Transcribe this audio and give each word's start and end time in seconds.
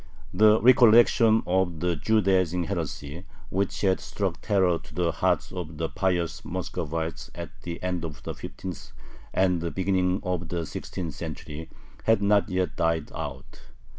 The 0.33 0.59
recollection 0.59 1.43
of 1.45 1.79
the 1.79 1.95
"Judaizing 1.95 2.63
heresy" 2.63 3.23
which 3.51 3.81
had 3.81 3.99
struck 3.99 4.41
terror 4.41 4.79
to 4.79 4.95
the 4.95 5.11
hearts 5.11 5.51
of 5.51 5.77
the 5.77 5.89
pious 5.89 6.43
Muscovites 6.43 7.29
at 7.35 7.51
the 7.61 7.79
end 7.83 8.03
of 8.03 8.23
the 8.23 8.33
fifteenth 8.33 8.93
and 9.31 9.61
the 9.61 9.69
beginning 9.69 10.19
of 10.23 10.49
the 10.49 10.65
sixteenth 10.65 11.13
century 11.13 11.69
had 12.05 12.19
not 12.19 12.49
yet 12.49 12.75
died 12.75 13.11
out. 13.13 13.61